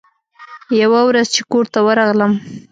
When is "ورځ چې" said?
1.07-1.41